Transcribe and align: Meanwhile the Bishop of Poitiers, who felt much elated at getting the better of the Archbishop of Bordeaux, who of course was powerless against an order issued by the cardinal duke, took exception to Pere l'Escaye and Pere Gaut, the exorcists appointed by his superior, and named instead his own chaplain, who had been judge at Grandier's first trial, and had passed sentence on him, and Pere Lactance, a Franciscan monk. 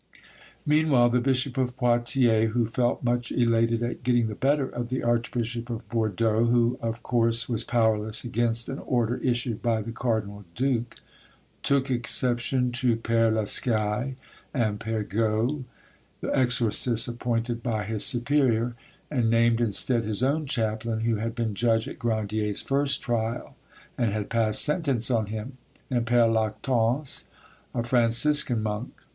Meanwhile 0.65 1.09
the 1.11 1.19
Bishop 1.21 1.59
of 1.59 1.77
Poitiers, 1.77 2.53
who 2.53 2.65
felt 2.65 3.03
much 3.03 3.31
elated 3.31 3.83
at 3.83 4.01
getting 4.01 4.29
the 4.29 4.33
better 4.33 4.67
of 4.67 4.89
the 4.89 5.03
Archbishop 5.03 5.69
of 5.69 5.87
Bordeaux, 5.89 6.45
who 6.47 6.79
of 6.81 7.03
course 7.03 7.47
was 7.47 7.63
powerless 7.63 8.23
against 8.23 8.67
an 8.67 8.79
order 8.79 9.17
issued 9.17 9.61
by 9.61 9.83
the 9.83 9.91
cardinal 9.91 10.43
duke, 10.55 10.95
took 11.61 11.91
exception 11.91 12.71
to 12.71 12.95
Pere 12.95 13.29
l'Escaye 13.29 14.15
and 14.55 14.79
Pere 14.79 15.03
Gaut, 15.03 15.65
the 16.21 16.35
exorcists 16.35 17.07
appointed 17.07 17.61
by 17.61 17.83
his 17.83 18.03
superior, 18.03 18.73
and 19.11 19.29
named 19.29 19.61
instead 19.61 20.03
his 20.03 20.23
own 20.23 20.47
chaplain, 20.47 21.01
who 21.01 21.17
had 21.17 21.35
been 21.35 21.53
judge 21.53 21.87
at 21.87 21.99
Grandier's 21.99 22.63
first 22.63 23.03
trial, 23.03 23.55
and 23.99 24.11
had 24.13 24.31
passed 24.31 24.63
sentence 24.63 25.11
on 25.11 25.27
him, 25.27 25.59
and 25.91 26.07
Pere 26.07 26.27
Lactance, 26.27 27.25
a 27.75 27.83
Franciscan 27.83 28.63
monk. 28.63 28.99